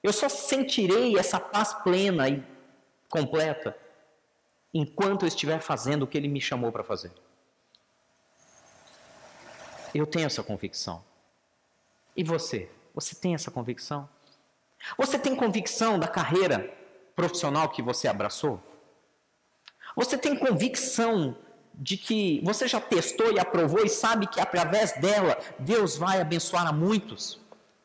[0.02, 2.44] eu só sentirei essa paz plena e
[3.08, 3.78] completa
[4.74, 7.12] enquanto eu estiver fazendo o que ele me chamou para fazer.
[9.94, 11.04] Eu tenho essa convicção.
[12.16, 12.68] E você?
[12.92, 14.08] Você tem essa convicção?
[14.98, 16.76] Você tem convicção da carreira
[17.14, 18.60] profissional que você abraçou?
[19.94, 21.38] Você tem convicção
[21.76, 26.66] de que você já testou e aprovou e sabe que através dela Deus vai abençoar
[26.66, 27.38] a muitos?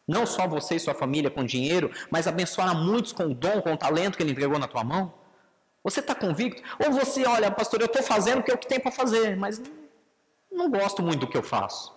[0.08, 3.62] Não só você e sua família com dinheiro, mas abençoar a muitos com o dom,
[3.62, 5.13] com o talento que Ele entregou na tua mão?
[5.84, 6.62] Você está convicto?
[6.84, 9.62] Ou você, olha, pastor, eu estou fazendo o que o que tem para fazer, mas
[10.51, 11.93] não gosto muito do que eu faço.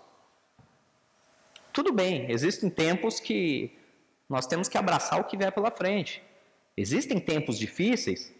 [1.72, 3.76] Tudo bem, existem tempos que
[4.28, 6.22] nós temos que abraçar o que vier pela frente.
[6.76, 8.32] Existem tempos difíceis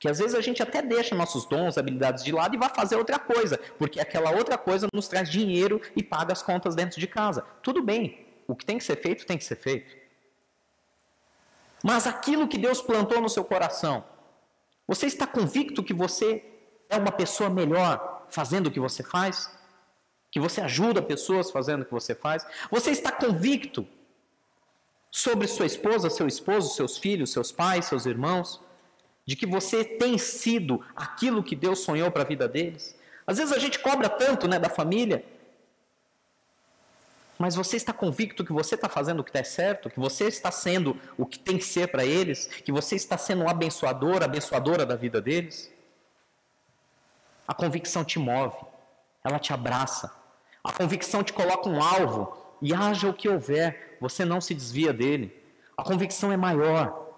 [0.00, 2.96] que às vezes a gente até deixa nossos dons, habilidades de lado e vai fazer
[2.96, 7.06] outra coisa, porque aquela outra coisa nos traz dinheiro e paga as contas dentro de
[7.06, 7.44] casa.
[7.62, 9.94] Tudo bem, o que tem que ser feito, tem que ser feito.
[11.84, 14.02] Mas aquilo que Deus plantou no seu coração,
[14.88, 16.42] você está convicto que você
[16.88, 19.54] é uma pessoa melhor fazendo o que você faz?
[20.30, 22.46] Que você ajuda pessoas fazendo o que você faz?
[22.70, 23.86] Você está convicto
[25.10, 28.69] sobre sua esposa, seu esposo, seus filhos, seus pais, seus irmãos?
[29.30, 32.98] De que você tem sido aquilo que Deus sonhou para a vida deles?
[33.24, 35.24] Às vezes a gente cobra tanto né, da família,
[37.38, 40.50] mas você está convicto que você está fazendo o que está certo, que você está
[40.50, 44.84] sendo o que tem que ser para eles, que você está sendo um abençoador, abençoadora
[44.84, 45.72] da vida deles?
[47.46, 48.56] A convicção te move,
[49.22, 50.12] ela te abraça.
[50.64, 54.92] A convicção te coloca um alvo e haja o que houver, você não se desvia
[54.92, 55.32] dele.
[55.76, 57.09] A convicção é maior.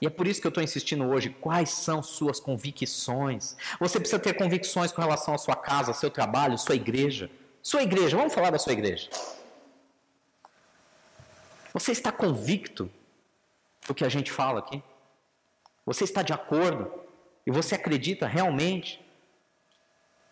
[0.00, 1.28] E é por isso que eu estou insistindo hoje.
[1.28, 3.56] Quais são suas convicções?
[3.78, 7.30] Você precisa ter convicções com relação à sua casa, seu trabalho, sua igreja.
[7.62, 9.10] Sua igreja, vamos falar da sua igreja.
[11.74, 12.90] Você está convicto
[13.86, 14.82] do que a gente fala aqui?
[15.84, 16.90] Você está de acordo?
[17.46, 19.04] E você acredita realmente?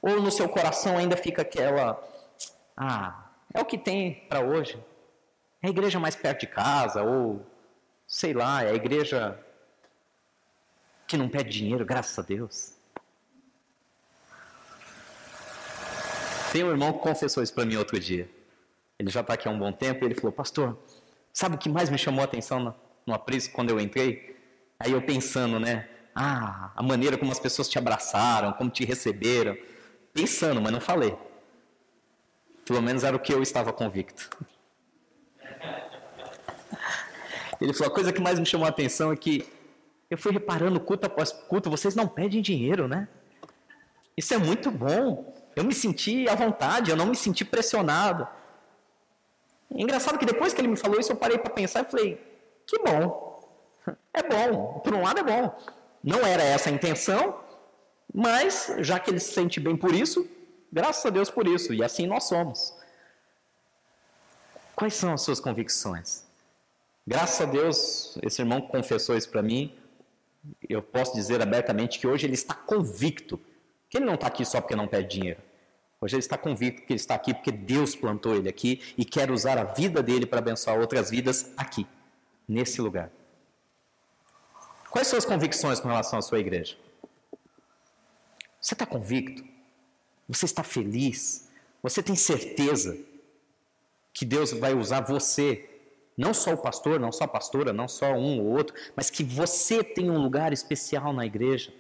[0.01, 2.03] Ou no seu coração ainda fica aquela.
[2.75, 4.83] Ah, é o que tem para hoje?
[5.63, 7.03] É a igreja mais perto de casa?
[7.03, 7.45] Ou
[8.07, 9.39] sei lá, é a igreja
[11.09, 12.75] que não pede dinheiro, graças a Deus?
[16.53, 18.31] Tem um irmão que confessou isso para mim outro dia.
[18.99, 20.79] Ele já está aqui há um bom tempo e ele falou: Pastor,
[21.33, 22.75] sabe o que mais me chamou a atenção no,
[23.07, 24.37] no aprisco quando eu entrei?
[24.79, 25.89] Aí eu pensando, né?
[26.15, 29.57] Ah, a maneira como as pessoas te abraçaram, como te receberam.
[30.13, 31.17] Pensando, mas não falei.
[32.67, 34.29] Pelo menos era o que eu estava convicto.
[37.61, 39.58] Ele falou: a coisa que mais me chamou a atenção é que
[40.11, 43.09] eu fui reparando culto após culto, vocês não pedem dinheiro, né?
[44.17, 45.35] Isso é muito bom.
[45.55, 48.27] Eu me senti à vontade, eu não me senti pressionado.
[49.75, 52.21] É engraçado que depois que ele me falou isso, eu parei para pensar e falei:
[52.67, 53.29] que bom.
[54.13, 54.81] É bom.
[54.81, 55.57] Por um lado é bom.
[56.03, 57.41] Não era essa a intenção,
[58.13, 60.29] mas já que ele se sente bem por isso,
[60.73, 61.75] graças a Deus por isso.
[61.75, 62.75] E assim nós somos.
[64.75, 66.25] Quais são as suas convicções?
[67.07, 69.77] Graças a Deus, esse irmão confessou isso para mim.
[70.69, 73.41] Eu posso dizer abertamente que hoje ele está convicto
[73.89, 75.41] que ele não está aqui só porque não pede dinheiro.
[76.01, 79.31] Hoje ele está convicto que ele está aqui porque Deus plantou ele aqui e quer
[79.31, 81.87] usar a vida dele para abençoar outras vidas aqui,
[82.47, 83.11] nesse lugar.
[84.91, 86.77] Quais são as convicções com relação à sua igreja?
[88.61, 89.45] Você está convicto?
[90.29, 91.49] Você está feliz?
[91.83, 92.99] Você tem certeza
[94.13, 95.68] que Deus vai usar você?
[96.19, 99.25] Não só o pastor, não só a pastora, não só um ou outro, mas que
[99.25, 101.73] você tem um lugar especial na igreja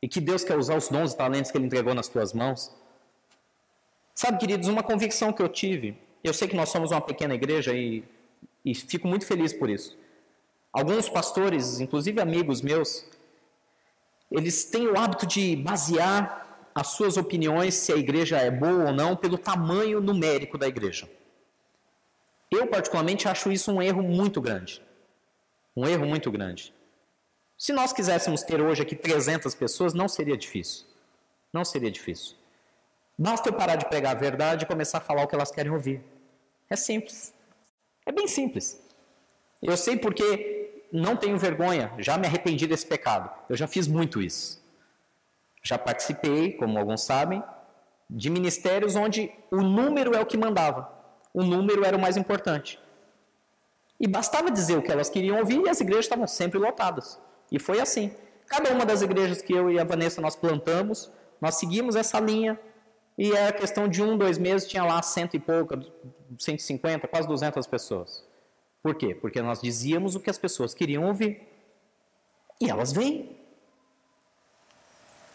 [0.00, 2.72] e que Deus quer usar os dons e talentos que Ele entregou nas tuas mãos
[4.20, 7.72] Sabe, queridos, uma convicção que eu tive, eu sei que nós somos uma pequena igreja
[7.72, 8.04] e,
[8.62, 9.96] e fico muito feliz por isso.
[10.70, 13.06] Alguns pastores, inclusive amigos meus,
[14.30, 18.92] eles têm o hábito de basear as suas opiniões, se a igreja é boa ou
[18.92, 21.08] não, pelo tamanho numérico da igreja.
[22.50, 24.82] Eu, particularmente, acho isso um erro muito grande.
[25.76, 26.74] Um erro muito grande.
[27.56, 30.86] Se nós quiséssemos ter hoje aqui 300 pessoas, não seria difícil.
[31.52, 32.36] Não seria difícil.
[33.18, 35.70] Basta eu parar de pregar a verdade e começar a falar o que elas querem
[35.70, 36.02] ouvir.
[36.68, 37.34] É simples.
[38.06, 38.82] É bem simples.
[39.62, 43.30] Eu sei porque não tenho vergonha, já me arrependi desse pecado.
[43.48, 44.60] Eu já fiz muito isso.
[45.62, 47.42] Já participei, como alguns sabem,
[48.08, 50.99] de ministérios onde o número é o que mandava.
[51.32, 52.78] O número era o mais importante.
[53.98, 57.18] E bastava dizer o que elas queriam ouvir e as igrejas estavam sempre lotadas.
[57.52, 58.14] E foi assim.
[58.46, 62.58] Cada uma das igrejas que eu e a Vanessa nós plantamos, nós seguimos essa linha
[63.16, 65.78] e a questão de um, dois meses tinha lá cento e pouca,
[66.38, 68.24] 150, quase 200 pessoas.
[68.82, 69.14] Por quê?
[69.14, 71.46] Porque nós dizíamos o que as pessoas queriam ouvir.
[72.58, 73.36] E elas vêm.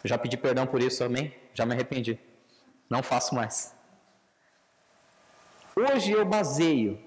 [0.03, 1.34] Já pedi perdão por isso, amém?
[1.53, 2.19] Já me arrependi.
[2.89, 3.75] Não faço mais.
[5.78, 6.98] Hoje eu baseio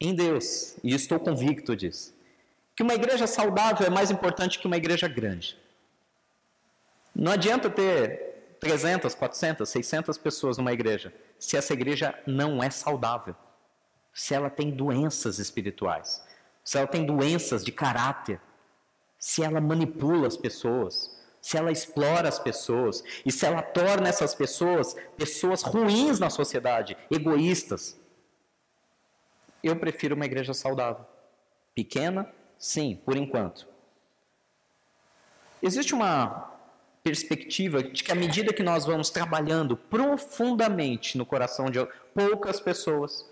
[0.00, 2.12] em Deus, e estou convicto disso,
[2.74, 5.56] que uma igreja saudável é mais importante que uma igreja grande.
[7.14, 13.36] Não adianta ter 300, 400, 600 pessoas numa igreja, se essa igreja não é saudável,
[14.12, 16.24] se ela tem doenças espirituais,
[16.64, 18.40] se ela tem doenças de caráter,
[19.16, 24.32] se ela manipula as pessoas, se ela explora as pessoas e se ela torna essas
[24.32, 28.00] pessoas pessoas ruins na sociedade, egoístas.
[29.62, 31.04] Eu prefiro uma igreja saudável.
[31.74, 33.66] Pequena, sim, por enquanto.
[35.60, 36.50] Existe uma
[37.02, 41.84] perspectiva de que à medida que nós vamos trabalhando profundamente no coração de
[42.14, 43.28] poucas pessoas,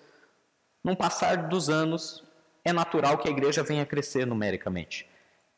[0.82, 2.24] no passar dos anos,
[2.64, 5.08] é natural que a igreja venha a crescer numericamente.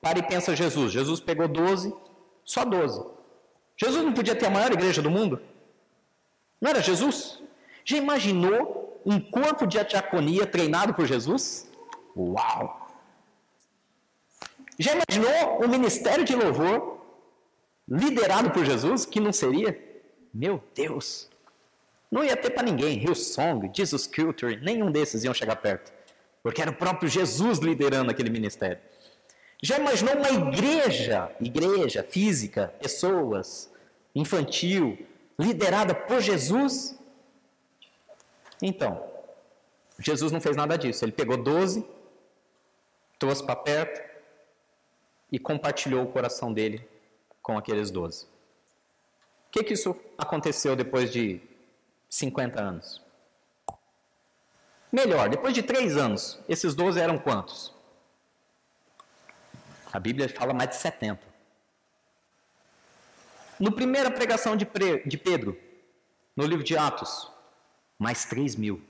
[0.01, 0.93] Para e pensa Jesus.
[0.93, 1.95] Jesus pegou 12,
[2.45, 3.05] só 12.
[3.77, 5.41] Jesus não podia ter a maior igreja do mundo?
[6.61, 7.43] Não era Jesus?
[7.85, 11.69] Já imaginou um corpo de diaconia treinado por Jesus?
[12.17, 12.89] Uau!
[14.79, 17.01] Já imaginou um ministério de louvor
[17.89, 19.79] liderado por Jesus, que não seria?
[20.33, 21.29] Meu Deus!
[22.11, 23.03] Não ia ter para ninguém.
[23.03, 25.93] Hillsong, Jesus Culture, nenhum desses iam chegar perto.
[26.43, 28.79] Porque era o próprio Jesus liderando aquele ministério.
[29.63, 33.73] Já imaginou uma igreja, igreja física, pessoas,
[34.13, 34.99] infantil,
[35.39, 36.99] liderada por Jesus?
[38.61, 39.09] Então,
[40.01, 41.05] Jesus não fez nada disso.
[41.05, 41.87] Ele pegou 12,
[43.21, 44.03] trouxe para perto
[45.31, 46.85] e compartilhou o coração dele
[47.41, 48.25] com aqueles 12.
[48.25, 48.29] O
[49.53, 51.41] que, que isso aconteceu depois de
[52.11, 53.01] 50 anos?
[54.91, 57.73] Melhor, depois de três anos, esses 12 eram quantos?
[59.93, 61.21] A Bíblia fala mais de 70.
[63.61, 64.67] No primeira pregação de,
[65.07, 65.59] de Pedro,
[66.35, 67.31] no livro de Atos,
[67.99, 68.83] mais 3 mil.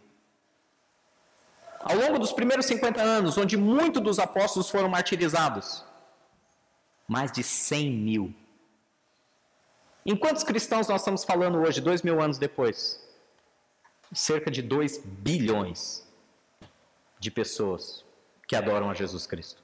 [1.80, 5.84] Ao longo dos primeiros 50 anos, onde muitos dos apóstolos foram martirizados,
[7.09, 8.34] mais de 100 mil.
[10.07, 13.00] Em quantos cristãos nós estamos falando hoje, dois mil anos depois?
[14.14, 16.07] Cerca de 2 bilhões
[17.18, 18.05] de pessoas
[18.46, 19.62] que adoram a Jesus Cristo.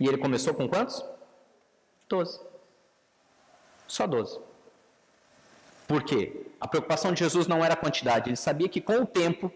[0.00, 1.04] E ele começou com quantos?
[2.08, 2.40] Doze.
[3.86, 4.38] Só doze.
[5.86, 6.46] Por quê?
[6.60, 9.52] A preocupação de Jesus não era a quantidade, ele sabia que com o tempo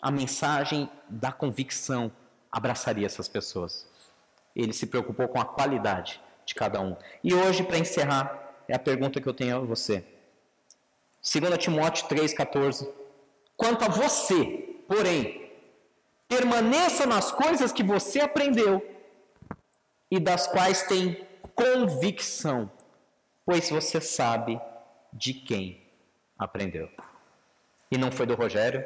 [0.00, 2.10] a mensagem da convicção
[2.50, 3.86] abraçaria essas pessoas.
[4.54, 6.96] Ele se preocupou com a qualidade de cada um.
[7.22, 10.04] E hoje, para encerrar, é a pergunta que eu tenho a você.
[11.22, 12.88] 2 Timóteo 3,14.
[13.56, 15.52] Quanto a você, porém,
[16.26, 18.82] permaneça nas coisas que você aprendeu
[20.10, 22.70] e das quais tem convicção,
[23.44, 24.60] pois você sabe
[25.12, 25.82] de quem
[26.38, 26.88] aprendeu.
[27.90, 28.84] E não foi do Rogério,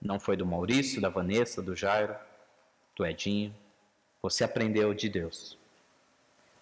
[0.00, 2.14] não foi do Maurício, da Vanessa, do Jairo,
[2.96, 3.54] do Edinho.
[4.20, 5.56] Você aprendeu de Deus.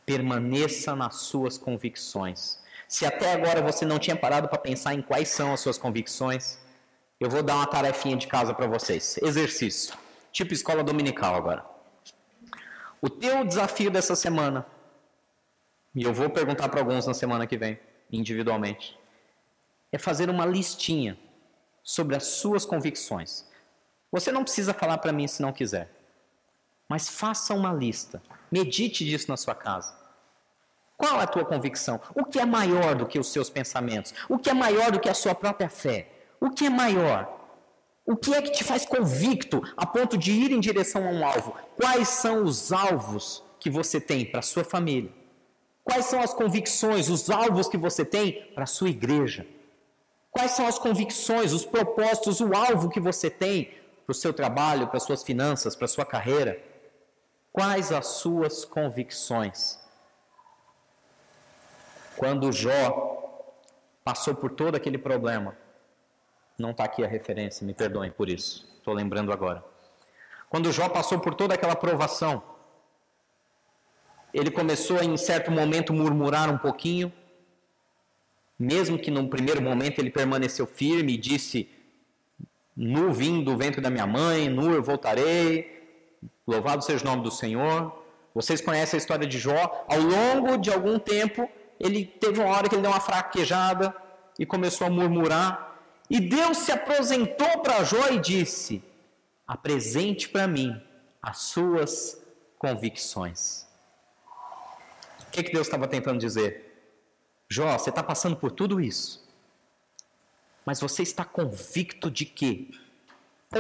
[0.05, 2.61] Permaneça nas suas convicções.
[2.89, 6.59] Se até agora você não tinha parado para pensar em quais são as suas convicções,
[7.19, 9.19] eu vou dar uma tarefinha de casa para vocês.
[9.23, 9.95] Exercício.
[10.33, 11.65] Tipo escola dominical agora.
[13.03, 14.67] O teu desafio dessa semana,
[15.95, 17.79] e eu vou perguntar para alguns na semana que vem,
[18.13, 18.99] individualmente,
[19.91, 21.19] é fazer uma listinha
[21.83, 23.49] sobre as suas convicções.
[24.13, 25.91] Você não precisa falar para mim se não quiser,
[26.89, 29.99] mas faça uma lista, medite disso na sua casa.
[30.97, 31.99] Qual é a tua convicção?
[32.15, 34.13] O que é maior do que os seus pensamentos?
[34.29, 36.13] O que é maior do que a sua própria fé?
[36.39, 37.40] O que é maior?
[38.11, 41.25] O que é que te faz convicto a ponto de ir em direção a um
[41.25, 41.55] alvo?
[41.77, 45.13] Quais são os alvos que você tem para sua família?
[45.85, 49.47] Quais são as convicções, os alvos que você tem para sua igreja?
[50.29, 53.71] Quais são as convicções, os propósitos, o alvo que você tem
[54.05, 56.61] para o seu trabalho, para as suas finanças, para sua carreira?
[57.53, 59.79] Quais as suas convicções?
[62.17, 63.47] Quando Jó
[64.03, 65.57] passou por todo aquele problema,
[66.61, 68.69] não está aqui a referência, me perdoem por isso.
[68.79, 69.65] Estou lembrando agora.
[70.49, 72.43] Quando Jó passou por toda aquela provação,
[74.33, 77.13] ele começou em certo momento, murmurar um pouquinho,
[78.59, 81.69] mesmo que no primeiro momento ele permaneceu firme e disse:
[82.77, 85.81] Nu vim do ventre da minha mãe, nu eu voltarei,
[86.47, 87.99] louvado seja o nome do Senhor.
[88.35, 89.87] Vocês conhecem a história de Jó.
[89.89, 91.49] Ao longo de algum tempo,
[91.81, 93.95] ele teve uma hora que ele deu uma fraquejada
[94.39, 95.70] e começou a murmurar.
[96.11, 98.83] E Deus se apresentou para Jó e disse:
[99.47, 100.83] Apresente para mim
[101.23, 102.21] as suas
[102.59, 103.65] convicções.
[105.21, 106.67] O que, que Deus estava tentando dizer?
[107.49, 109.25] Jó, você está passando por tudo isso,
[110.67, 112.73] mas você está convicto de que?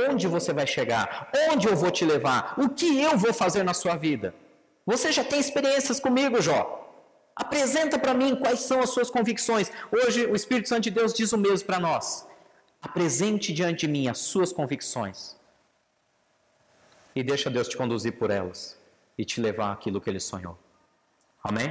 [0.08, 1.30] Onde você vai chegar?
[1.50, 2.54] Onde eu vou te levar?
[2.58, 4.34] O que eu vou fazer na sua vida?
[4.86, 6.76] Você já tem experiências comigo, Jó.
[7.34, 9.70] Apresenta para mim quais são as suas convicções.
[9.90, 12.29] Hoje o Espírito Santo de Deus diz o mesmo para nós.
[12.82, 15.36] Apresente diante de mim as suas convicções
[17.14, 18.78] e deixa Deus te conduzir por elas
[19.18, 20.58] e te levar àquilo que Ele sonhou.
[21.42, 21.68] Amém?